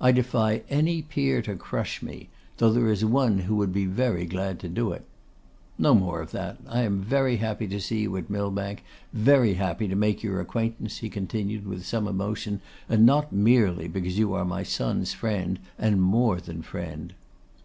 I 0.00 0.10
defy 0.10 0.62
any 0.68 1.00
peer 1.00 1.42
to 1.42 1.54
crush 1.54 2.02
me, 2.02 2.28
though 2.56 2.72
there 2.72 2.88
is 2.90 3.04
one 3.04 3.38
who 3.42 3.54
would 3.54 3.72
be 3.72 3.84
very 3.86 4.26
glad 4.26 4.58
to 4.58 4.68
do 4.68 4.90
it. 4.90 5.04
No 5.78 5.94
more 5.94 6.20
of 6.20 6.32
that; 6.32 6.56
I 6.66 6.82
am 6.82 7.00
very 7.02 7.36
happy 7.36 7.68
to 7.68 7.80
see 7.80 8.00
you 8.00 8.16
at 8.16 8.28
Millbank, 8.28 8.82
very 9.12 9.54
happy 9.54 9.86
to 9.86 9.94
make 9.94 10.24
your 10.24 10.40
acquaintance,' 10.40 10.98
he 10.98 11.08
continued, 11.08 11.68
with 11.68 11.86
some 11.86 12.08
emotion, 12.08 12.60
'and 12.88 13.06
not 13.06 13.32
merely 13.32 13.86
because 13.86 14.18
you 14.18 14.34
are 14.34 14.44
my 14.44 14.64
son's 14.64 15.12
friend 15.12 15.60
and 15.78 16.02
more 16.02 16.40
than 16.40 16.62
friend. 16.62 17.12